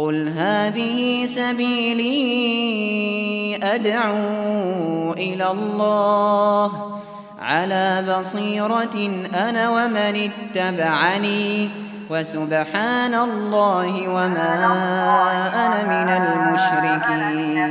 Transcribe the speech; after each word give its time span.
قل 0.00 0.28
هذه 0.28 1.26
سبيلي 1.26 2.16
أدعو 3.62 5.12
إلى 5.12 5.50
الله 5.50 6.70
على 7.38 8.04
بصيرة 8.08 8.96
أنا 9.34 9.70
ومن 9.70 10.14
اتبعني 10.30 11.70
وسبحان 12.10 13.14
الله 13.14 14.08
وما 14.08 14.52
أنا 15.64 15.80
من 15.92 16.08
المشركين. 16.22 17.70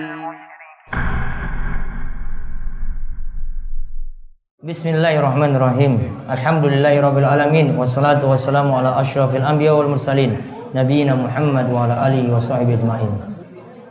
بسم 4.64 4.88
الله 4.90 5.20
الرحمن 5.20 5.56
الرحيم 5.56 5.94
الحمد 6.30 6.66
لله 6.66 7.02
رب 7.02 7.18
العالمين 7.18 7.78
والصلاة 7.78 8.22
والسلام 8.26 8.72
على 8.72 9.02
أشرف 9.02 9.36
الأنبياء 9.36 9.76
والمرسلين 9.76 10.59
nabiyina 10.74 11.16
Muhammad 11.18 11.72
wa 11.74 11.90
ala 11.90 11.96
alihi 12.10 12.30
washabihi 12.30 12.78
ajmain. 12.78 13.10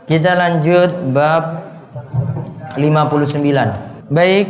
Kita 0.09 0.33
lanjut 0.33 1.13
bab 1.13 1.61
59. 2.77 4.09
Baik. 4.09 4.47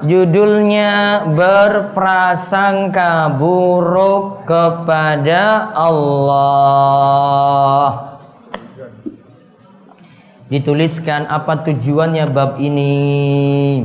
Judulnya 0.00 1.28
berprasangka 1.36 3.36
buruk 3.36 4.48
kepada 4.48 5.76
Allah. 5.76 7.20
Dituliskan 10.48 11.28
apa 11.28 11.68
tujuannya 11.68 12.32
bab 12.32 12.56
ini? 12.56 13.84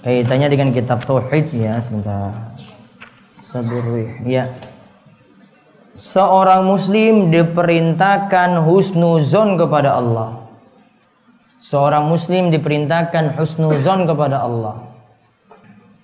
Kaitannya 0.00 0.48
dengan 0.48 0.68
kitab 0.72 1.04
tauhid 1.04 1.52
ya 1.52 1.80
sebentar. 1.80 2.56
Saburwi 3.44 4.24
ya. 4.24 4.48
Seorang 5.98 6.64
muslim 6.64 7.28
diperintahkan 7.28 8.64
husnuzon 8.64 9.60
kepada 9.60 10.00
Allah. 10.00 10.48
Seorang 11.60 12.08
muslim 12.08 12.48
diperintahkan 12.48 13.36
husnuzon 13.36 14.08
kepada 14.08 14.40
Allah. 14.40 14.88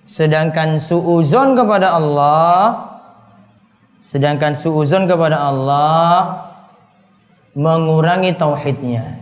Sedangkan 0.05 0.77
suuzon 0.77 1.57
kepada 1.57 1.97
Allah 1.97 2.87
sedangkan 4.07 4.55
suuzon 4.55 5.03
kepada 5.03 5.35
Allah 5.51 6.47
mengurangi 7.57 8.31
tauhidnya. 8.37 9.19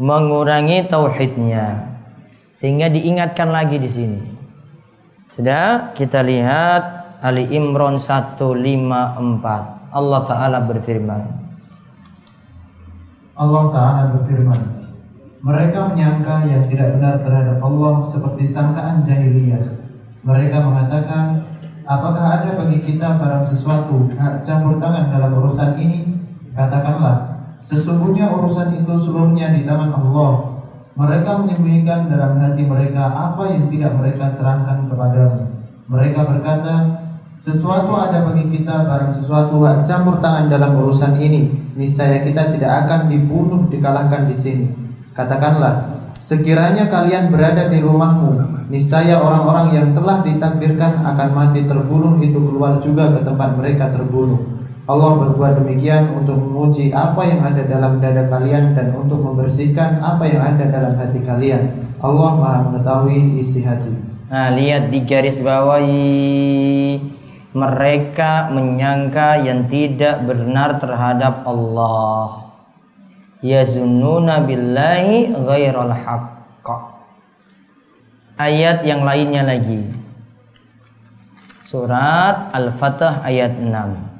Mengurangi 0.00 0.88
tauhidnya 0.88 1.95
sehingga 2.56 2.88
diingatkan 2.88 3.52
lagi 3.52 3.76
di 3.76 3.84
sini. 3.84 4.20
Sudah 5.36 5.92
kita 5.92 6.24
lihat 6.24 6.82
Ali 7.20 7.52
Imran 7.52 8.00
154. 8.00 9.92
Allah 9.92 10.20
taala 10.24 10.64
berfirman. 10.64 11.22
Allah 13.36 13.64
taala 13.68 14.02
berfirman, 14.16 14.60
mereka 15.44 15.92
menyangka 15.92 16.48
yang 16.48 16.64
tidak 16.72 16.96
benar 16.96 17.20
terhadap 17.20 17.60
Allah 17.60 18.08
seperti 18.16 18.48
sangkaan 18.48 19.04
jahiliyah. 19.04 19.76
Mereka 20.24 20.56
mengatakan, 20.64 21.44
apakah 21.84 22.40
ada 22.40 22.56
bagi 22.56 22.80
kita 22.88 23.20
barang 23.20 23.52
sesuatu 23.52 24.08
hak 24.16 24.48
campur 24.48 24.80
tangan 24.80 25.12
dalam 25.12 25.36
urusan 25.36 25.76
ini? 25.76 26.16
Katakanlah, 26.56 27.44
sesungguhnya 27.68 28.32
urusan 28.32 28.80
itu 28.80 28.94
seluruhnya 29.04 29.52
di 29.52 29.68
tangan 29.68 29.92
Allah 29.92 30.45
mereka 30.96 31.30
menyembunyikan 31.44 32.08
dalam 32.08 32.40
hati 32.40 32.64
mereka 32.64 33.04
apa 33.04 33.52
yang 33.52 33.68
tidak 33.68 33.92
mereka 34.00 34.32
terangkan 34.40 34.88
kepadamu. 34.88 35.40
Mereka 35.92 36.20
berkata, 36.24 36.74
sesuatu 37.44 37.92
ada 37.94 38.24
bagi 38.24 38.48
kita 38.48 38.88
barang 38.88 39.12
sesuatu 39.20 39.60
hak 39.60 39.84
campur 39.84 40.18
tangan 40.24 40.48
dalam 40.48 40.72
urusan 40.80 41.20
ini. 41.20 41.52
Niscaya 41.76 42.24
kita 42.24 42.56
tidak 42.56 42.88
akan 42.88 43.12
dibunuh 43.12 43.68
dikalahkan 43.68 44.24
di 44.24 44.32
sini. 44.32 44.66
Katakanlah, 45.12 46.00
sekiranya 46.16 46.88
kalian 46.88 47.28
berada 47.28 47.68
di 47.68 47.76
rumahmu, 47.84 48.64
niscaya 48.72 49.20
orang-orang 49.20 49.76
yang 49.76 49.86
telah 49.92 50.24
ditakdirkan 50.24 51.04
akan 51.04 51.28
mati 51.36 51.68
terbunuh 51.68 52.16
itu 52.24 52.40
keluar 52.40 52.80
juga 52.80 53.12
ke 53.12 53.20
tempat 53.20 53.52
mereka 53.54 53.92
terbunuh. 53.92 54.40
Allah 54.86 55.18
berbuat 55.18 55.58
demikian 55.58 56.14
untuk 56.14 56.38
menguji 56.38 56.94
apa 56.94 57.26
yang 57.26 57.42
ada 57.42 57.66
dalam 57.66 57.98
dada 57.98 58.30
kalian 58.30 58.78
dan 58.78 58.94
untuk 58.94 59.18
membersihkan 59.18 59.98
apa 59.98 60.30
yang 60.30 60.38
ada 60.38 60.62
dalam 60.70 60.94
hati 60.94 61.26
kalian. 61.26 61.90
Allah 61.98 62.30
Maha 62.38 62.58
mengetahui 62.70 63.34
isi 63.42 63.66
hati. 63.66 63.90
Nah, 64.30 64.54
lihat 64.54 64.94
di 64.94 65.02
garis 65.02 65.42
bawahi 65.42 67.02
mereka 67.50 68.46
menyangka 68.54 69.42
yang 69.42 69.66
tidak 69.66 70.22
benar 70.22 70.78
terhadap 70.78 71.42
Allah. 71.42 72.54
Yazunnuna 73.42 74.46
billahi 74.46 75.34
ghairal 75.34 75.94
haqq. 75.98 76.68
Ayat 78.38 78.86
yang 78.86 79.02
lainnya 79.02 79.42
lagi. 79.42 79.82
Surat 81.58 82.54
Al-Fatah 82.54 83.26
ayat 83.26 83.58
6. 83.58 84.15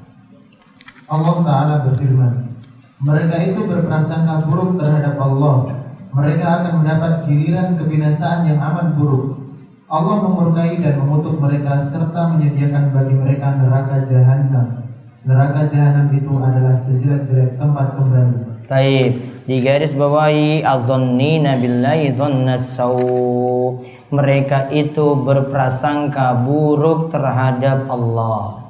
Allah 1.07 1.35
Ta'ala 1.39 1.75
berfirman, 1.87 2.51
mereka 2.99 3.35
itu 3.39 3.63
berprasangka 3.63 4.43
buruk 4.43 4.75
terhadap 4.75 5.15
Allah. 5.15 5.79
Mereka 6.11 6.43
akan 6.43 6.73
mendapat 6.83 7.11
giliran 7.23 7.79
kebinasaan 7.79 8.43
yang 8.43 8.59
amat 8.59 8.99
buruk. 8.99 9.39
Allah 9.87 10.19
memurkai 10.19 10.83
dan 10.83 10.99
mengutuk 10.99 11.39
mereka 11.39 11.87
serta 11.95 12.35
menyediakan 12.35 12.91
bagi 12.91 13.15
mereka 13.15 13.55
neraka 13.55 14.03
jahanam. 14.11 14.83
Neraka 15.23 15.71
jahanam 15.71 16.11
itu 16.11 16.33
adalah 16.43 16.75
sejelek-jelek 16.83 17.55
tempat 17.55 17.95
kembali. 17.95 18.67
Taib. 18.67 19.11
Di 19.47 19.63
garis 19.63 19.95
bawahi 19.95 20.59
adzannina 20.59 21.55
billahi 21.55 22.11
dhannasau. 22.19 23.79
Mereka 24.11 24.75
itu 24.75 25.15
berprasangka 25.23 26.43
buruk 26.43 27.15
terhadap 27.15 27.87
Allah. 27.87 28.66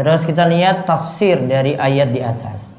Terus 0.00 0.24
kita 0.24 0.48
lihat 0.48 0.88
tafsir 0.88 1.36
dari 1.44 1.76
ayat 1.76 2.08
di 2.08 2.24
atas. 2.24 2.72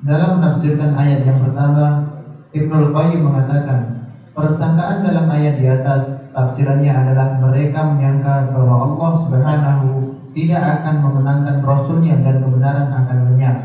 Dalam 0.00 0.40
menafsirkan 0.40 0.96
ayat 0.96 1.28
yang 1.28 1.44
pertama, 1.44 2.08
Ibnu 2.56 2.88
Qayyim 2.96 3.20
mengatakan, 3.20 4.08
persangkaan 4.32 5.04
dalam 5.04 5.28
ayat 5.28 5.60
di 5.60 5.68
atas 5.68 6.08
tafsirannya 6.32 6.88
adalah 6.88 7.36
mereka 7.36 7.84
menyangka 7.84 8.48
bahwa 8.48 8.74
Allah 8.88 9.10
Subhanahu 9.28 9.88
tidak 10.32 10.62
akan 10.80 10.94
memenangkan 11.04 11.56
rasulnya 11.60 12.16
dan 12.24 12.40
kebenaran 12.40 12.88
akan 12.96 13.18
lenyap. 13.28 13.56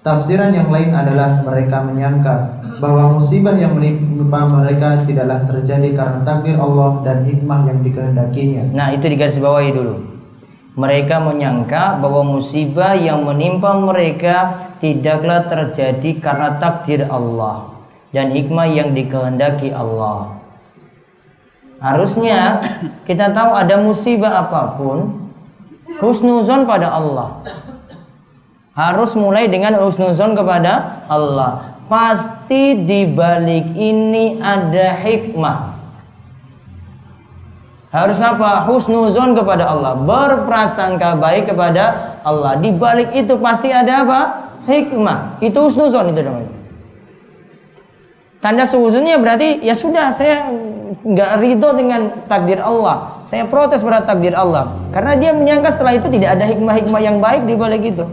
Tafsiran 0.00 0.48
yang 0.48 0.72
lain 0.72 0.96
adalah 0.96 1.44
mereka 1.44 1.84
menyangka 1.84 2.64
bahwa 2.80 3.20
musibah 3.20 3.52
yang 3.52 3.76
menimpa 3.76 4.48
mereka 4.48 5.04
tidaklah 5.04 5.44
terjadi 5.44 5.92
karena 5.92 6.18
takdir 6.24 6.56
Allah 6.56 7.04
dan 7.04 7.20
hikmah 7.28 7.68
yang 7.68 7.84
dikehendakinya. 7.84 8.72
Nah, 8.72 8.96
itu 8.96 9.04
di 9.12 9.16
garis 9.20 9.36
bawahi 9.36 9.76
dulu. 9.76 9.96
Mereka 10.80 11.20
menyangka 11.20 12.00
bahwa 12.00 12.40
musibah 12.40 12.96
yang 12.96 13.28
menimpa 13.28 13.76
mereka 13.76 14.36
tidaklah 14.80 15.44
terjadi 15.44 16.10
karena 16.16 16.56
takdir 16.56 17.04
Allah 17.04 17.76
dan 18.16 18.32
hikmah 18.32 18.72
yang 18.72 18.96
dikehendaki 18.96 19.68
Allah. 19.68 20.40
Harusnya 21.76 22.64
kita 23.04 23.36
tahu 23.36 23.52
ada 23.52 23.76
musibah 23.76 24.48
apa 24.48 24.80
pun 24.80 25.28
husnuzon 26.00 26.64
pada 26.64 26.88
Allah 26.88 27.44
harus 28.74 29.12
mulai 29.18 29.50
dengan 29.50 29.78
husnuzon 29.78 30.38
kepada 30.38 31.04
Allah. 31.10 31.78
Pasti 31.90 32.86
di 32.86 33.02
balik 33.02 33.74
ini 33.74 34.38
ada 34.38 34.94
hikmah. 34.94 35.58
Harus 37.90 38.22
apa? 38.22 38.70
Husnuzon 38.70 39.34
kepada 39.34 39.66
Allah, 39.66 39.98
berprasangka 39.98 41.18
baik 41.18 41.50
kepada 41.50 42.14
Allah. 42.22 42.54
Di 42.62 42.70
balik 42.70 43.10
itu 43.10 43.34
pasti 43.42 43.74
ada 43.74 44.06
apa? 44.06 44.20
Hikmah. 44.70 45.42
Itu 45.42 45.66
husnuzon 45.66 46.14
itu 46.14 46.22
namanya. 46.22 46.60
Tanda 48.40 48.64
sehuzunnya 48.64 49.20
berarti 49.20 49.60
ya 49.60 49.76
sudah 49.76 50.08
saya 50.16 50.48
nggak 51.04 51.30
ridho 51.44 51.76
dengan 51.76 52.24
takdir 52.24 52.62
Allah. 52.62 53.20
Saya 53.28 53.44
protes 53.44 53.84
pada 53.84 54.06
takdir 54.06 54.32
Allah 54.32 54.72
karena 54.96 55.12
dia 55.18 55.30
menyangka 55.36 55.68
setelah 55.68 56.00
itu 56.00 56.08
tidak 56.08 56.40
ada 56.40 56.48
hikmah-hikmah 56.48 57.00
yang 57.04 57.20
baik 57.20 57.44
di 57.44 57.52
balik 57.58 57.82
itu. 57.84 58.06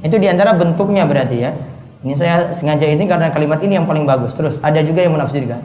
Itu 0.00 0.16
di 0.16 0.26
antara 0.28 0.56
bentuknya 0.56 1.04
berarti 1.04 1.36
ya. 1.36 1.52
Ini 2.00 2.16
saya 2.16 2.48
sengaja 2.48 2.88
ini 2.88 3.04
karena 3.04 3.28
kalimat 3.28 3.60
ini 3.60 3.76
yang 3.76 3.84
paling 3.84 4.08
bagus. 4.08 4.32
Terus 4.32 4.56
ada 4.64 4.80
juga 4.80 5.04
yang 5.04 5.12
menafsirkan. 5.12 5.60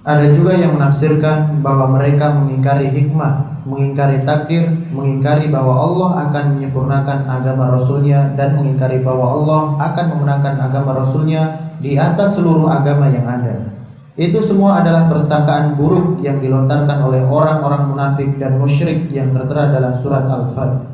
Ada 0.00 0.32
juga 0.32 0.56
yang 0.56 0.80
menafsirkan 0.80 1.60
bahwa 1.60 2.00
mereka 2.00 2.32
mengingkari 2.32 2.88
hikmah, 2.88 3.60
mengingkari 3.68 4.24
takdir, 4.24 4.64
mengingkari 4.88 5.52
bahwa 5.52 5.76
Allah 5.76 6.10
akan 6.24 6.56
menyempurnakan 6.56 7.28
agama 7.28 7.76
Rasulnya 7.76 8.32
dan 8.32 8.56
mengingkari 8.56 9.04
bahwa 9.04 9.36
Allah 9.36 9.60
akan 9.76 10.04
memenangkan 10.16 10.56
agama 10.56 10.96
Rasulnya 11.04 11.76
di 11.84 12.00
atas 12.00 12.40
seluruh 12.40 12.64
agama 12.72 13.12
yang 13.12 13.28
ada. 13.28 13.76
Itu 14.16 14.40
semua 14.40 14.80
adalah 14.80 15.08
persangkaan 15.12 15.76
buruk 15.76 16.24
yang 16.24 16.40
dilontarkan 16.40 17.04
oleh 17.04 17.20
orang-orang 17.20 17.92
munafik 17.92 18.40
dan 18.40 18.56
musyrik 18.56 19.12
yang 19.12 19.36
tertera 19.36 19.68
dalam 19.68 20.00
surat 20.00 20.24
Al-Fat. 20.24 20.89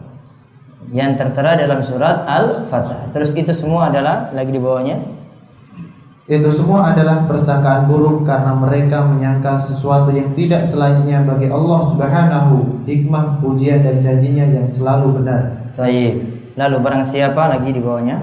Yang 0.94 1.12
tertera 1.18 1.58
dalam 1.58 1.82
surat 1.82 2.26
Al-Fatah. 2.26 3.10
Terus 3.10 3.34
itu 3.34 3.50
semua 3.50 3.90
adalah 3.90 4.30
lagi 4.30 4.54
di 4.54 4.60
bawahnya. 4.62 4.96
Itu 6.26 6.50
semua 6.50 6.90
adalah 6.90 7.22
persangkaan 7.30 7.86
buruk 7.86 8.26
karena 8.26 8.50
mereka 8.58 9.06
menyangka 9.06 9.62
sesuatu 9.62 10.10
yang 10.10 10.34
tidak 10.34 10.66
selainnya 10.66 11.22
bagi 11.22 11.46
Allah 11.46 11.86
Subhanahu, 11.86 12.82
hikmah, 12.82 13.38
pujian 13.38 13.86
dan 13.86 14.02
janjinya 14.02 14.42
yang 14.42 14.66
selalu 14.66 15.22
benar. 15.22 15.70
Baik. 15.78 16.18
Lalu 16.58 16.76
barang 16.82 17.06
siapa 17.06 17.46
lagi 17.46 17.70
di 17.70 17.78
bawahnya? 17.78 18.18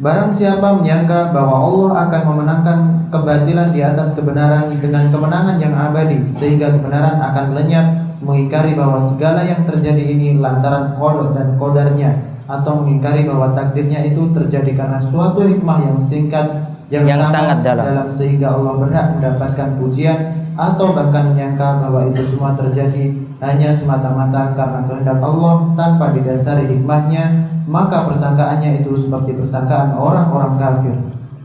Barang 0.00 0.32
siapa 0.32 0.78
menyangka 0.80 1.34
bahwa 1.36 1.68
Allah 1.68 1.90
akan 2.08 2.22
memenangkan 2.32 2.78
kebatilan 3.12 3.76
di 3.76 3.84
atas 3.84 4.16
kebenaran 4.16 4.72
dengan 4.80 5.12
kemenangan 5.12 5.60
yang 5.60 5.76
abadi 5.76 6.24
sehingga 6.24 6.72
kebenaran 6.80 7.20
akan 7.20 7.44
melenyap 7.52 8.07
mengingkari 8.18 8.74
bahwa 8.74 8.98
segala 9.00 9.46
yang 9.46 9.62
terjadi 9.62 10.02
ini 10.02 10.38
lantaran 10.38 10.98
kodok 10.98 11.34
dan 11.38 11.54
kodarnya 11.54 12.10
atau 12.48 12.80
mengingkari 12.82 13.28
bahwa 13.28 13.52
takdirnya 13.52 14.02
itu 14.04 14.32
terjadi 14.32 14.72
karena 14.74 14.98
suatu 14.98 15.44
hikmah 15.44 15.78
yang 15.84 15.98
singkat 16.00 16.46
yang, 16.88 17.04
Yang 17.04 17.28
sangat 17.28 17.60
dalam. 17.60 18.08
sehingga 18.08 18.56
Allah 18.56 18.80
berhak 18.80 19.06
mendapatkan 19.20 19.76
pujian 19.76 20.18
atau 20.56 20.96
bahkan 20.96 21.36
menyangka 21.36 21.84
bahwa 21.84 22.08
itu 22.08 22.24
semua 22.32 22.56
terjadi 22.56 23.12
hanya 23.44 23.68
semata-mata 23.70 24.56
karena 24.56 24.80
kehendak 24.88 25.20
Allah 25.20 25.54
tanpa 25.76 26.16
didasari 26.16 26.64
hikmahnya 26.66 27.24
maka 27.68 28.08
persangkaannya 28.08 28.80
itu 28.80 28.96
seperti 28.96 29.36
persangkaan 29.36 29.92
orang-orang 29.94 30.56
kafir 30.56 30.96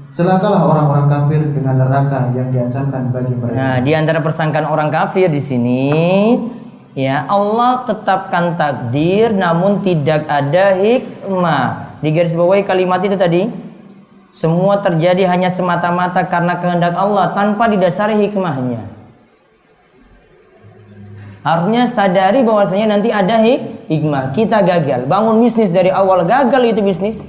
celakalah 0.09 0.63
orang-orang 0.63 1.11
kafir 1.11 1.41
dengan 1.51 1.75
neraka 1.75 2.31
yang 2.31 2.47
diancamkan 2.47 3.11
bagi 3.11 3.35
mereka 3.35 3.57
Nah, 3.59 3.77
di 3.83 3.91
antara 3.91 4.23
persangkaan 4.23 4.65
orang 4.65 4.87
kafir 4.87 5.27
di 5.27 5.41
sini 5.43 5.83
ya 6.93 7.25
Allah 7.25 7.85
tetapkan 7.89 8.57
takdir 8.57 9.33
namun 9.33 9.81
tidak 9.81 10.25
ada 10.29 10.77
hikmah. 10.77 11.97
Di 12.01 12.09
garis 12.13 12.37
bawahi 12.37 12.65
kalimat 12.65 13.01
itu 13.05 13.15
tadi 13.17 13.47
semua 14.33 14.81
terjadi 14.81 15.29
hanya 15.29 15.53
semata-mata 15.53 16.25
karena 16.25 16.57
kehendak 16.57 16.97
Allah 16.97 17.37
tanpa 17.37 17.69
didasari 17.69 18.17
hikmahnya. 18.27 18.89
Harusnya 21.43 21.83
sadari 21.85 22.39
bahwasanya 22.41 22.97
nanti 22.97 23.11
ada 23.11 23.35
hik- 23.37 23.91
hikmah. 23.91 24.31
Kita 24.31 24.63
gagal, 24.63 25.05
bangun 25.05 25.43
bisnis 25.43 25.69
dari 25.69 25.91
awal 25.91 26.23
gagal 26.23 26.63
itu 26.71 26.79
bisnis. 26.79 27.19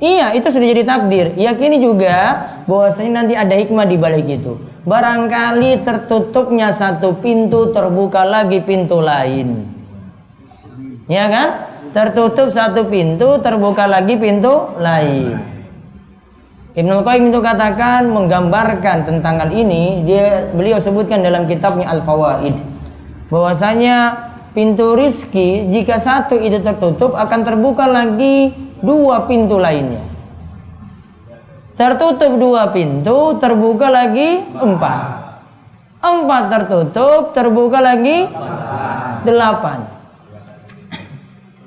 Iya, 0.00 0.32
itu 0.36 0.48
sudah 0.48 0.68
jadi 0.68 0.84
takdir. 0.84 1.26
Yakini 1.36 1.80
juga 1.80 2.16
bahwasanya 2.64 3.24
nanti 3.24 3.34
ada 3.36 3.52
hikmah 3.52 3.84
di 3.84 3.96
balik 3.96 4.28
itu. 4.28 4.69
Barangkali 4.84 5.84
tertutupnya 5.84 6.72
satu 6.72 7.20
pintu, 7.20 7.72
terbuka 7.72 8.24
lagi 8.24 8.64
pintu 8.64 9.00
lain. 9.04 9.68
Ya 11.10 11.28
kan? 11.28 11.48
Tertutup 11.90 12.54
satu 12.54 12.86
pintu, 12.86 13.42
terbuka 13.42 13.84
lagi 13.84 14.14
pintu 14.16 14.72
lain. 14.78 15.36
Ibnu 16.70 17.02
Qayyim 17.02 17.34
itu 17.34 17.40
katakan 17.42 18.08
menggambarkan 18.14 19.02
tentang 19.02 19.42
hal 19.42 19.50
ini, 19.50 20.06
dia 20.06 20.48
beliau 20.54 20.78
sebutkan 20.78 21.18
dalam 21.18 21.50
kitabnya 21.50 21.90
Al-Fawaid 21.90 22.62
bahwasanya 23.30 23.96
pintu 24.52 24.98
rizki 24.98 25.70
jika 25.70 25.96
satu 25.96 26.38
itu 26.38 26.58
tertutup 26.62 27.14
akan 27.14 27.40
terbuka 27.46 27.86
lagi 27.86 28.54
dua 28.82 29.24
pintu 29.30 29.56
lainnya. 29.56 30.02
Tertutup 31.80 32.36
dua 32.36 32.68
pintu, 32.76 33.40
terbuka 33.40 33.88
lagi 33.88 34.44
empat. 34.52 35.00
Empat 36.04 36.42
tertutup, 36.52 37.32
terbuka 37.32 37.80
lagi 37.80 38.28
delapan. 39.24 39.88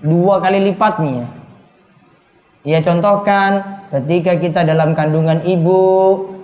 Dua 0.05 0.37
kali 0.37 0.69
lipatnya. 0.69 1.33
Ia 2.61 2.85
contohkan 2.85 3.81
ketika 3.89 4.37
kita 4.37 4.61
dalam 4.61 4.93
kandungan 4.93 5.41
ibu, 5.49 5.81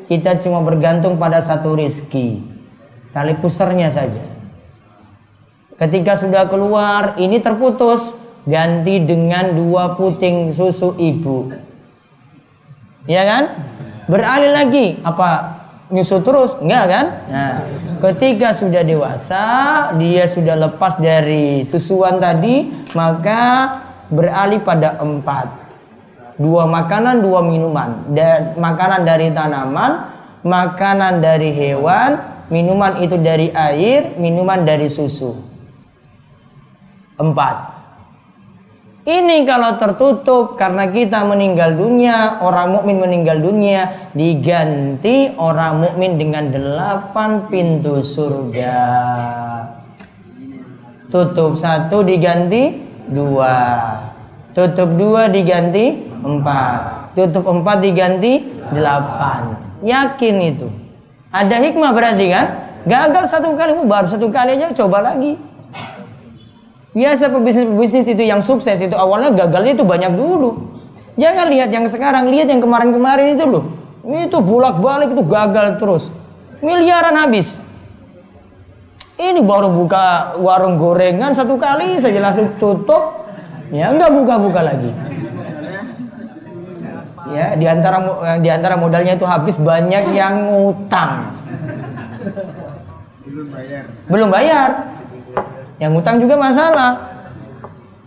kita 0.09 0.41
cuma 0.41 0.65
bergantung 0.65 1.21
pada 1.21 1.37
satu 1.37 1.77
rizki. 1.77 2.41
Tali 3.13 3.37
pusernya 3.37 3.93
saja. 3.93 4.25
Ketika 5.77 6.17
sudah 6.17 6.49
keluar, 6.49 7.21
ini 7.21 7.37
terputus. 7.37 8.17
Ganti 8.49 8.97
dengan 9.05 9.53
dua 9.53 9.93
puting 9.93 10.57
susu 10.57 10.97
ibu. 10.97 11.68
Ya 13.09 13.25
kan? 13.25 13.43
Beralih 14.05 14.53
lagi. 14.53 15.01
Apa? 15.01 15.57
Nyusu 15.89 16.21
terus? 16.21 16.53
Enggak 16.61 16.85
kan? 16.85 17.05
Nah, 17.25 17.53
ketika 18.05 18.53
sudah 18.53 18.85
dewasa, 18.85 19.45
dia 19.97 20.29
sudah 20.29 20.53
lepas 20.69 21.01
dari 21.01 21.65
susuan 21.65 22.21
tadi, 22.21 22.69
maka 22.93 23.41
beralih 24.13 24.61
pada 24.61 25.01
empat 25.01 25.49
dua 26.37 26.69
makanan, 26.69 27.25
dua 27.25 27.41
minuman. 27.41 28.13
Dan 28.13 28.53
makanan 28.61 29.01
dari 29.01 29.33
tanaman, 29.33 29.91
makanan 30.45 31.17
dari 31.17 31.49
hewan, 31.49 32.21
minuman 32.53 33.01
itu 33.01 33.17
dari 33.17 33.49
air, 33.49 34.13
minuman 34.21 34.61
dari 34.61 34.85
susu. 34.85 35.33
Empat. 37.17 37.78
Ini 39.09 39.41
kalau 39.41 39.73
tertutup 39.81 40.53
karena 40.53 40.85
kita 40.85 41.25
meninggal 41.25 41.73
dunia, 41.73 42.37
orang 42.45 42.77
mukmin 42.77 43.01
meninggal 43.01 43.41
dunia, 43.41 44.13
diganti 44.13 45.33
orang 45.33 45.81
mukmin 45.81 46.21
dengan 46.21 46.53
delapan 46.53 47.49
pintu 47.49 48.05
surga. 48.05 48.77
Tutup 51.09 51.57
satu 51.57 52.05
diganti 52.05 52.85
dua. 53.09 53.57
Tutup 54.53 54.93
dua 54.93 55.25
diganti 55.25 56.05
empat. 56.21 57.09
Tutup 57.17 57.49
empat 57.49 57.81
diganti 57.81 58.45
delapan. 58.69 59.57
Yakin 59.81 60.35
itu. 60.37 60.69
Ada 61.33 61.57
hikmah 61.57 61.97
berarti 61.97 62.25
kan? 62.29 62.45
Gagal 62.85 63.25
satu 63.25 63.57
kali, 63.57 63.73
oh, 63.73 63.89
baru 63.89 64.05
satu 64.05 64.29
kali 64.29 64.53
aja 64.53 64.69
coba 64.77 65.01
lagi. 65.01 65.48
Biasa 66.89 67.29
pebisnis-pebisnis 67.29 68.09
itu 68.09 68.23
yang 68.25 68.41
sukses 68.41 68.81
itu 68.81 68.97
awalnya 68.97 69.45
gagalnya 69.45 69.77
itu 69.77 69.85
banyak 69.85 70.09
dulu. 70.17 70.73
Jangan 71.21 71.51
lihat 71.53 71.69
yang 71.69 71.85
sekarang, 71.85 72.33
lihat 72.33 72.49
yang 72.49 72.63
kemarin-kemarin 72.63 73.37
itu 73.37 73.45
loh. 73.45 73.63
Itu 74.07 74.41
bolak-balik 74.41 75.13
itu 75.13 75.21
gagal 75.21 75.77
terus. 75.77 76.09
Miliaran 76.65 77.13
habis. 77.13 77.53
Ini 79.19 79.43
baru 79.43 79.69
buka 79.69 80.39
warung 80.39 80.79
gorengan 80.79 81.35
satu 81.35 81.59
kali 81.59 81.99
saja 81.99 82.23
langsung 82.23 82.55
tutup. 82.57 83.27
Ya, 83.69 83.91
enggak 83.93 84.09
buka-buka 84.09 84.63
lagi. 84.63 84.89
Ya, 87.29 87.53
di 87.53 87.69
antara 87.69 88.01
di 88.41 88.49
antara 88.49 88.73
modalnya 88.79 89.13
itu 89.13 89.27
habis 89.27 89.53
banyak 89.59 90.17
yang 90.17 90.49
ngutang. 90.49 91.37
Belum 94.09 94.33
bayar. 94.33 94.98
Yang 95.79 95.91
ngutang 95.95 96.17
juga 96.19 96.35
masalah. 96.35 96.91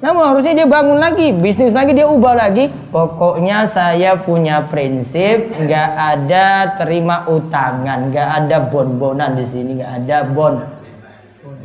Namun 0.02 0.35
harusnya 0.35 0.62
dia 0.62 0.69
bangun 0.69 0.99
lagi, 0.99 1.31
bisnis 1.31 1.73
lagi 1.73 1.95
dia 1.95 2.11
ubah 2.11 2.35
lagi. 2.35 2.69
Pokoknya 2.91 3.64
saya 3.64 4.19
punya 4.19 4.67
prinsip 4.67 5.55
nggak 5.57 5.91
ada 5.95 6.75
terima 6.76 7.23
utangan, 7.31 8.11
nggak 8.11 8.29
ada 8.45 8.57
bon-bonan 8.67 9.38
di 9.38 9.47
sini, 9.47 9.79
nggak 9.79 9.93
ada 10.05 10.19
bon. 10.26 10.59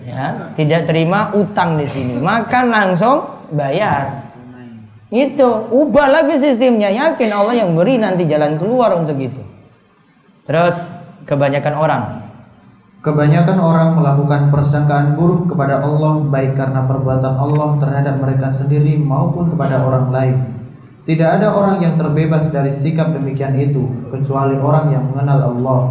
Ya, 0.08 0.54
tidak 0.56 0.88
terima 0.88 1.36
utang 1.36 1.76
di 1.76 1.84
sini. 1.90 2.16
Makan 2.16 2.72
langsung 2.72 3.28
bayar. 3.52 4.32
Itu 5.12 5.68
ubah 5.74 6.08
lagi 6.08 6.40
sistemnya. 6.40 6.88
Yakin 6.94 7.34
Allah 7.34 7.66
yang 7.66 7.76
beri 7.76 8.00
nanti 8.00 8.24
jalan 8.24 8.56
keluar 8.56 8.96
untuk 8.96 9.20
itu. 9.20 9.44
Terus 10.48 10.94
kebanyakan 11.28 11.74
orang 11.76 12.04
Kebanyakan 13.08 13.64
orang 13.64 13.96
melakukan 13.96 14.52
persangkaan 14.52 15.16
buruk 15.16 15.56
kepada 15.56 15.80
Allah 15.80 16.20
baik 16.28 16.60
karena 16.60 16.84
perbuatan 16.84 17.40
Allah 17.40 17.80
terhadap 17.80 18.20
mereka 18.20 18.52
sendiri 18.52 19.00
maupun 19.00 19.48
kepada 19.48 19.80
orang 19.80 20.12
lain. 20.12 20.36
Tidak 21.08 21.40
ada 21.40 21.56
orang 21.56 21.80
yang 21.80 21.96
terbebas 21.96 22.52
dari 22.52 22.68
sikap 22.68 23.16
demikian 23.16 23.56
itu 23.56 24.12
kecuali 24.12 24.60
orang 24.60 24.92
yang 24.92 25.08
mengenal 25.08 25.40
Allah, 25.56 25.82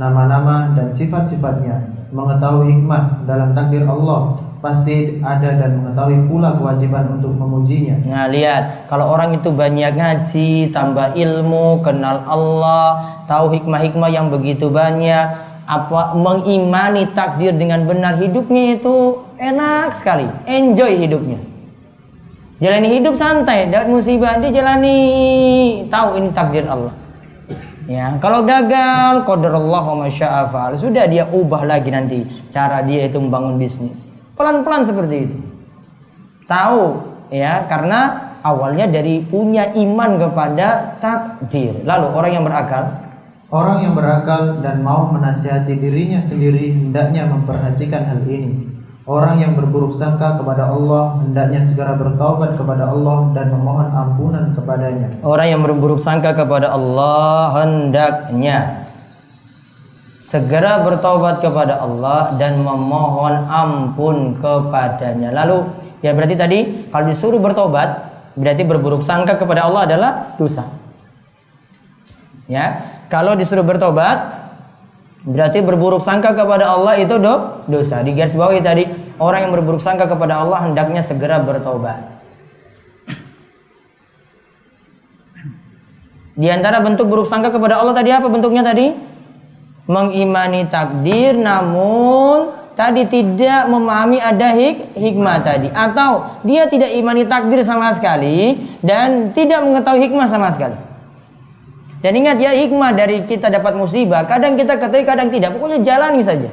nama-nama 0.00 0.72
dan 0.72 0.88
sifat-sifatnya, 0.88 2.08
mengetahui 2.08 2.72
hikmah 2.72 3.28
dalam 3.28 3.52
takdir 3.52 3.84
Allah, 3.84 4.40
pasti 4.64 5.20
ada 5.20 5.52
dan 5.52 5.76
mengetahui 5.76 6.24
pula 6.24 6.56
kewajiban 6.56 7.20
untuk 7.20 7.36
memujinya. 7.36 8.00
Nah 8.00 8.32
lihat 8.32 8.88
kalau 8.88 9.12
orang 9.12 9.36
itu 9.36 9.52
banyak 9.52 9.92
ngaji, 9.92 10.72
tambah 10.72 11.20
ilmu, 11.20 11.84
kenal 11.84 12.24
Allah, 12.24 13.20
tahu 13.28 13.60
hikmah-hikmah 13.60 14.08
yang 14.08 14.32
begitu 14.32 14.72
banyak, 14.72 15.51
apa 15.66 16.18
mengimani 16.18 17.10
takdir 17.14 17.54
dengan 17.54 17.86
benar 17.86 18.18
hidupnya 18.18 18.76
itu 18.78 19.22
enak 19.38 19.94
sekali, 19.94 20.26
enjoy 20.46 20.98
hidupnya. 20.98 21.38
Jalani 22.62 22.94
hidup 22.94 23.18
santai, 23.18 23.66
dapat 23.66 23.90
musibah 23.90 24.38
dia 24.38 24.54
jalani 24.54 24.96
tahu 25.90 26.22
ini 26.22 26.30
takdir 26.30 26.62
Allah. 26.70 26.94
Ya, 27.90 28.14
kalau 28.22 28.46
gagal, 28.46 29.26
wa 29.26 30.06
masya'afal. 30.06 30.78
Sudah 30.78 31.10
dia 31.10 31.26
ubah 31.26 31.66
lagi 31.66 31.90
nanti 31.90 32.22
cara 32.46 32.78
dia 32.86 33.10
itu 33.10 33.18
membangun 33.18 33.58
bisnis. 33.58 34.06
Pelan-pelan 34.38 34.86
seperti 34.86 35.16
itu. 35.26 35.38
Tahu 36.46 36.82
ya, 37.34 37.66
karena 37.66 38.30
awalnya 38.46 38.86
dari 38.86 39.26
punya 39.26 39.74
iman 39.74 40.22
kepada 40.22 40.94
takdir. 41.02 41.82
Lalu 41.82 42.06
orang 42.14 42.30
yang 42.30 42.44
berakal, 42.46 42.84
Orang 43.52 43.84
yang 43.84 43.92
berakal 43.92 44.64
dan 44.64 44.80
mau 44.80 45.12
menasihati 45.12 45.76
dirinya 45.76 46.24
sendiri 46.24 46.72
hendaknya 46.72 47.28
memperhatikan 47.28 48.08
hal 48.08 48.24
ini. 48.24 48.72
Orang 49.04 49.44
yang 49.44 49.52
berburuk 49.52 49.92
sangka 49.92 50.40
kepada 50.40 50.72
Allah 50.72 51.20
hendaknya 51.20 51.60
segera 51.60 51.92
bertaubat 51.92 52.56
kepada 52.56 52.88
Allah 52.88 53.28
dan 53.36 53.52
memohon 53.52 53.92
ampunan 53.92 54.56
kepadanya. 54.56 55.20
orang 55.20 55.46
yang 55.52 55.60
berburuk 55.60 56.00
sangka 56.00 56.32
kepada 56.32 56.72
Allah 56.72 57.60
hendaknya 57.60 58.88
segera 60.22 60.80
bertaubat 60.86 61.44
kepada 61.44 61.82
Allah 61.82 62.32
dan 62.40 62.62
memohon 62.62 63.36
ampun 63.52 64.38
kepadanya. 64.40 65.28
Lalu 65.34 65.66
ya 66.00 66.16
berarti 66.16 66.40
tadi 66.40 66.58
kalau 66.88 67.04
disuruh 67.04 67.42
bertobat 67.42 68.06
berarti 68.32 68.64
berburuk 68.64 69.04
sangka 69.04 69.36
kepada 69.36 69.68
Allah 69.68 69.84
adalah 69.84 70.10
dosa. 70.40 70.64
Ya, 72.46 72.91
kalau 73.12 73.36
disuruh 73.36 73.60
bertobat 73.60 74.40
berarti 75.28 75.60
berburuk 75.60 76.00
sangka 76.00 76.32
kepada 76.32 76.72
Allah 76.72 76.96
itu 76.96 77.20
do, 77.20 77.60
dosa. 77.68 78.00
Di 78.00 78.16
garis 78.16 78.32
bawah 78.32 78.56
tadi 78.64 78.88
orang 79.20 79.44
yang 79.44 79.52
berburuk 79.52 79.84
sangka 79.84 80.08
kepada 80.08 80.40
Allah 80.40 80.64
hendaknya 80.64 81.04
segera 81.04 81.36
bertobat. 81.44 82.08
Di 86.32 86.48
antara 86.48 86.80
bentuk 86.80 87.12
buruk 87.12 87.28
sangka 87.28 87.52
kepada 87.52 87.76
Allah 87.76 87.92
tadi 87.92 88.08
apa 88.08 88.32
bentuknya 88.32 88.64
tadi? 88.64 88.96
Mengimani 89.84 90.64
takdir 90.72 91.36
namun 91.36 92.56
tadi 92.72 93.04
tidak 93.12 93.68
memahami 93.68 94.24
ada 94.24 94.56
hik 94.56 94.96
hikmah 94.96 95.44
tadi 95.44 95.68
atau 95.68 96.40
dia 96.40 96.64
tidak 96.72 96.96
imani 96.96 97.28
takdir 97.28 97.60
sama 97.60 97.92
sekali 97.92 98.56
dan 98.80 99.36
tidak 99.36 99.60
mengetahui 99.60 100.08
hikmah 100.08 100.24
sama 100.24 100.48
sekali. 100.48 100.91
Dan 102.02 102.18
ingat 102.18 102.42
ya 102.42 102.50
hikmah 102.50 102.98
dari 102.98 103.22
kita 103.30 103.46
dapat 103.46 103.78
musibah 103.78 104.26
kadang 104.26 104.58
kita 104.58 104.74
ketahui 104.74 105.06
kadang 105.06 105.30
tidak 105.30 105.54
pokoknya 105.54 105.78
jalani 105.86 106.18
saja. 106.18 106.50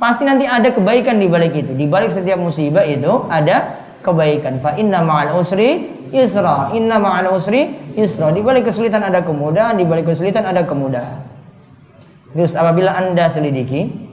Pasti 0.00 0.24
nanti 0.24 0.48
ada 0.48 0.72
kebaikan 0.72 1.20
di 1.20 1.28
balik 1.28 1.52
itu. 1.52 1.76
Di 1.76 1.84
balik 1.84 2.08
setiap 2.08 2.40
musibah 2.40 2.82
itu 2.82 3.28
ada 3.28 3.84
kebaikan. 4.00 4.58
Fa 4.58 4.74
inna 4.80 5.04
ma'al 5.04 5.36
usri 5.36 5.86
yusra. 6.10 6.72
Inna 6.72 6.96
ma'al 6.96 7.30
usri 7.30 7.92
yusra. 7.94 8.32
Di 8.32 8.40
balik 8.40 8.72
kesulitan 8.72 9.04
ada 9.04 9.22
kemudahan, 9.22 9.76
di 9.76 9.84
balik 9.86 10.10
kesulitan 10.10 10.48
ada 10.48 10.64
kemudahan. 10.64 11.20
Terus 12.34 12.58
apabila 12.58 12.98
Anda 12.98 13.30
selidiki, 13.30 14.04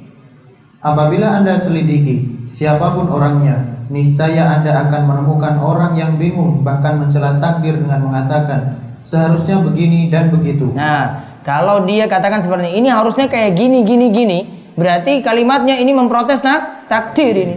Apabila 0.81 1.37
Anda 1.37 1.61
selidiki 1.61 2.41
siapa 2.49 2.97
pun 2.97 3.05
orangnya, 3.05 3.85
niscaya 3.93 4.57
Anda 4.57 4.89
akan 4.89 5.01
menemukan 5.13 5.61
orang 5.61 5.93
yang 5.93 6.17
bingung 6.17 6.65
bahkan 6.65 6.97
mencela 6.97 7.37
takdir 7.37 7.77
dengan 7.77 8.01
mengatakan 8.01 8.81
seharusnya 9.01 9.59
begini 9.59 10.07
dan 10.13 10.29
begitu. 10.29 10.69
nah, 10.71 11.25
kalau 11.41 11.89
dia 11.89 12.05
katakan 12.05 12.39
seperti 12.39 12.69
ini, 12.69 12.85
ini 12.85 12.89
harusnya 12.93 13.25
kayak 13.25 13.57
gini 13.57 13.81
gini 13.81 14.07
gini, 14.13 14.39
berarti 14.77 15.25
kalimatnya 15.25 15.81
ini 15.81 15.91
memprotes 15.91 16.39
tak 16.39 16.85
takdir 16.85 17.33
ini. 17.33 17.55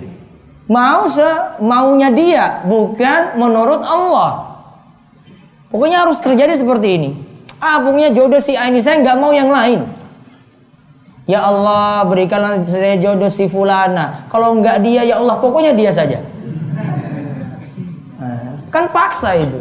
Mau 0.64 1.04
se 1.04 1.28
maunya 1.60 2.08
dia, 2.08 2.64
bukan 2.64 3.36
menurut 3.36 3.84
Allah. 3.84 4.56
Pokoknya 5.68 6.08
harus 6.08 6.16
terjadi 6.24 6.56
seperti 6.56 6.88
ini. 6.96 7.10
Ah, 7.60 7.84
pokoknya 7.84 8.16
jodoh 8.16 8.40
si 8.40 8.56
A 8.56 8.72
ini 8.72 8.80
saya 8.80 9.04
nggak 9.04 9.18
mau 9.20 9.36
yang 9.36 9.52
lain. 9.52 9.84
Ya 11.24 11.44
Allah 11.44 12.04
berikanlah 12.08 12.64
saya 12.64 12.96
jodoh 12.96 13.28
si 13.28 13.48
fulana. 13.48 14.24
Kalau 14.32 14.56
enggak 14.56 14.80
dia 14.80 15.04
ya 15.04 15.20
Allah 15.20 15.36
pokoknya 15.40 15.76
dia 15.76 15.92
saja. 15.92 16.24
Nah, 18.16 18.60
kan 18.72 18.88
paksa 18.88 19.36
itu. 19.36 19.60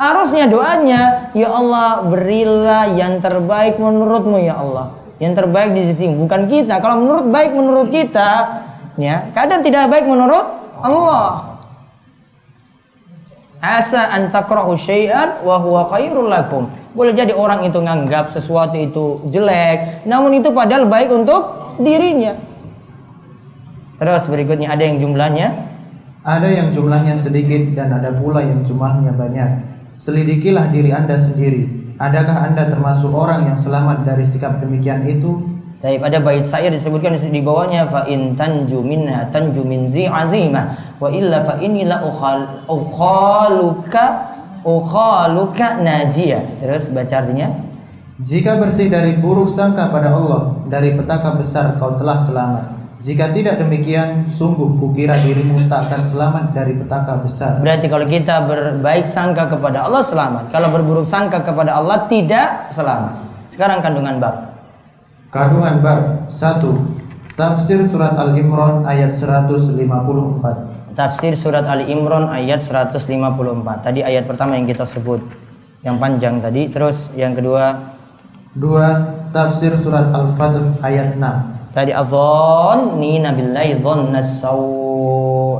Harusnya 0.00 0.48
doanya 0.48 1.28
ya 1.36 1.52
Allah 1.52 2.08
berilah 2.08 2.88
yang 2.96 3.20
terbaik 3.20 3.76
menurutmu 3.76 4.40
ya 4.40 4.56
Allah. 4.56 4.96
Yang 5.20 5.44
terbaik 5.44 5.76
di 5.76 5.92
sisi 5.92 6.08
bukan 6.08 6.48
kita. 6.48 6.80
Kalau 6.80 7.04
menurut 7.04 7.28
baik 7.28 7.52
menurut 7.52 7.92
kita 7.92 8.30
ya 8.96 9.28
kadang 9.36 9.60
tidak 9.60 9.92
baik 9.92 10.08
menurut 10.08 10.40
Allah. 10.80 11.60
Asa 13.60 14.08
an 14.08 14.32
takrahu 14.32 14.72
syai'an 14.72 15.44
wa 15.44 15.60
huwa 15.60 15.84
khairul 15.92 16.32
lakum. 16.32 16.72
Boleh 16.96 17.12
jadi 17.12 17.36
orang 17.36 17.60
itu 17.68 17.76
nganggap 17.76 18.32
sesuatu 18.32 18.80
itu 18.80 19.20
jelek, 19.28 20.08
namun 20.08 20.40
itu 20.40 20.48
padahal 20.48 20.88
baik 20.88 21.12
untuk 21.12 21.76
dirinya. 21.76 22.40
Terus 24.00 24.24
berikutnya 24.32 24.72
ada 24.72 24.80
yang 24.80 24.96
jumlahnya 24.96 25.68
Ada 26.24 26.48
yang 26.48 26.68
jumlahnya 26.72 27.16
sedikit 27.16 27.76
dan 27.76 27.92
ada 27.96 28.16
pula 28.16 28.40
yang 28.40 28.64
jumlahnya 28.64 29.12
banyak. 29.12 29.79
Selidikilah 30.00 30.72
diri 30.72 30.96
Anda 30.96 31.20
sendiri. 31.20 31.92
Adakah 32.00 32.48
Anda 32.48 32.72
termasuk 32.72 33.12
orang 33.12 33.52
yang 33.52 33.58
selamat 33.60 34.08
dari 34.08 34.24
sikap 34.24 34.56
demikian 34.56 35.04
itu? 35.04 35.44
Tapi 35.76 36.00
pada 36.00 36.16
bait 36.24 36.40
syair 36.40 36.72
disebutkan 36.72 37.12
di 37.12 37.44
bawahnya 37.44 37.84
fa 37.84 38.08
in 38.08 38.32
tanju 38.32 38.80
minha 38.80 39.28
tanju 39.28 39.60
min 39.60 39.92
dhi 39.92 40.08
azimah 40.08 40.96
wa 40.96 41.12
illa 41.12 41.44
fa 41.44 41.60
inni 41.60 41.84
la 41.84 42.00
ukhal 42.00 42.64
ukhaluka 42.64 44.04
ukhaluka 44.64 45.84
najia. 45.84 46.48
Terus 46.64 46.88
baca 46.88 47.20
artinya 47.20 47.52
Jika 48.24 48.56
bersih 48.56 48.88
dari 48.88 49.20
buruk 49.20 49.52
sangka 49.52 49.92
pada 49.92 50.16
Allah, 50.16 50.64
dari 50.64 50.96
petaka 50.96 51.36
besar 51.36 51.76
kau 51.76 52.00
telah 52.00 52.16
selamat. 52.16 52.79
Jika 53.00 53.32
tidak 53.32 53.56
demikian, 53.56 54.28
sungguh 54.28 54.76
kukira 54.76 55.16
dirimu 55.24 55.64
tak 55.72 55.88
akan 55.88 56.04
selamat 56.04 56.44
dari 56.52 56.76
petaka 56.76 57.16
besar. 57.24 57.56
berarti 57.64 57.88
kalau 57.88 58.04
kita 58.04 58.44
berbaik 58.44 59.08
sangka 59.08 59.48
kepada 59.48 59.88
Allah 59.88 60.04
selamat. 60.04 60.52
Kalau 60.52 60.68
berburuk 60.68 61.08
sangka 61.08 61.40
kepada 61.40 61.80
Allah 61.80 62.04
tidak 62.12 62.68
selamat. 62.68 63.24
Sekarang 63.48 63.80
kandungan 63.80 64.20
bab. 64.20 64.52
Kandungan 65.32 65.80
bab 65.80 66.28
1. 66.28 67.40
Tafsir 67.40 67.80
surat 67.88 68.20
Al-Imran 68.20 68.84
ayat 68.84 69.16
154. 69.16 70.92
Tafsir 70.92 71.32
surat 71.32 71.64
Ali 71.64 71.88
Imran 71.88 72.28
ayat 72.28 72.60
154. 72.60 73.08
Tadi 73.80 74.04
ayat 74.04 74.28
pertama 74.28 74.60
yang 74.60 74.68
kita 74.68 74.84
sebut 74.84 75.24
yang 75.80 75.96
panjang 75.96 76.42
tadi. 76.42 76.68
Terus 76.68 77.08
yang 77.16 77.32
kedua 77.32 77.96
2. 78.58 79.32
Tafsir 79.32 79.72
surat 79.78 80.12
Al-Fadl 80.12 80.76
ayat 80.84 81.16
6. 81.16 81.59
Tadi 81.70 81.90
azon 81.94 82.98
ni 82.98 83.18
nabillahi 83.22 83.78
dhonnas 83.78 84.42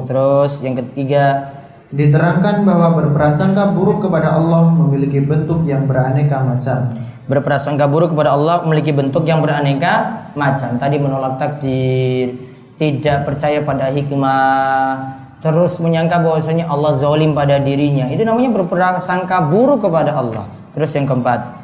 Terus 0.01 0.59
yang 0.65 0.75
ketiga 0.75 1.55
Diterangkan 1.91 2.63
bahwa 2.63 3.03
berprasangka 3.03 3.75
buruk 3.75 4.07
kepada 4.07 4.39
Allah 4.39 4.63
memiliki 4.71 5.19
bentuk 5.19 5.67
yang 5.67 5.91
beraneka 5.91 6.39
macam. 6.39 6.95
berprasangka 7.31 7.87
buruk 7.87 8.11
kepada 8.11 8.35
Allah 8.35 8.67
memiliki 8.67 8.91
bentuk 8.91 9.23
yang 9.23 9.39
beraneka 9.39 10.27
macam. 10.35 10.75
Tadi 10.83 10.99
menolak 10.99 11.39
takdir, 11.39 12.35
tidak 12.75 13.23
percaya 13.23 13.63
pada 13.63 13.87
hikmah, 13.87 14.91
terus 15.39 15.79
menyangka 15.79 16.19
bahwasanya 16.27 16.67
Allah 16.67 16.99
zalim 16.99 17.31
pada 17.31 17.63
dirinya. 17.63 18.11
Itu 18.11 18.27
namanya 18.27 18.51
berprasangka 18.51 19.47
buruk 19.47 19.87
kepada 19.87 20.11
Allah. 20.19 20.51
Terus 20.75 20.91
yang 20.91 21.07
keempat, 21.07 21.60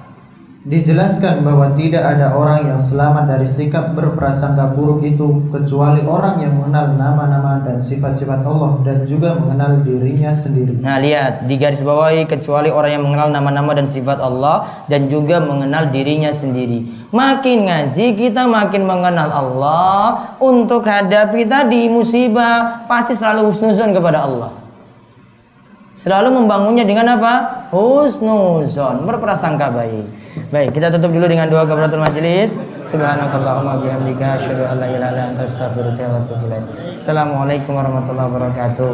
Dijelaskan 0.66 1.46
bahwa 1.46 1.78
tidak 1.78 2.02
ada 2.02 2.34
orang 2.34 2.74
yang 2.74 2.74
selamat 2.74 3.30
dari 3.30 3.46
sikap 3.46 3.94
berprasangka 3.94 4.74
buruk 4.74 4.98
itu 5.06 5.46
kecuali 5.54 6.02
orang 6.02 6.42
yang 6.42 6.58
mengenal 6.58 6.90
nama-nama 6.98 7.62
dan 7.62 7.78
sifat-sifat 7.78 8.42
Allah 8.42 8.82
dan 8.82 9.06
juga 9.06 9.38
mengenal 9.38 9.86
dirinya 9.86 10.34
sendiri. 10.34 10.74
Nah 10.82 10.98
lihat 10.98 11.46
di 11.46 11.54
garis 11.54 11.86
bawahi 11.86 12.26
kecuali 12.26 12.66
orang 12.74 12.98
yang 12.98 13.06
mengenal 13.06 13.30
nama-nama 13.30 13.78
dan 13.78 13.86
sifat 13.86 14.18
Allah 14.18 14.82
dan 14.90 15.06
juga 15.06 15.38
mengenal 15.38 15.94
dirinya 15.94 16.34
sendiri. 16.34 16.82
Makin 17.14 17.70
ngaji 17.70 18.18
kita 18.18 18.50
makin 18.50 18.90
mengenal 18.90 19.30
Allah 19.30 20.34
untuk 20.42 20.82
hadapi 20.82 21.46
tadi 21.46 21.86
musibah 21.86 22.82
pasti 22.90 23.14
selalu 23.14 23.54
husnuzon 23.54 23.94
kepada 23.94 24.26
Allah. 24.26 24.65
Selalu 25.96 26.28
membangunnya 26.28 26.84
dengan 26.84 27.16
apa? 27.16 27.64
Husnuzon, 27.72 29.08
berprasangka 29.08 29.72
baik. 29.72 30.04
Baik, 30.52 30.76
kita 30.76 30.92
tutup 30.92 31.08
dulu 31.16 31.24
dengan 31.24 31.48
doa 31.48 31.64
kafaratul 31.64 32.04
majelis. 32.04 32.60
Subhanakallahumma 32.84 33.80
bihamdika 33.80 34.36
asyhadu 34.36 34.68
an 34.68 34.76
la 34.84 34.92
ilaha 34.92 35.10
illa 35.16 35.22
anta 35.32 35.42
astaghfiruka 35.48 36.04
wa 36.04 36.20
atubu 36.20 36.44
ilaik. 36.52 36.64
Assalamualaikum 37.00 37.72
warahmatullahi 37.72 38.28
wabarakatuh. 38.28 38.92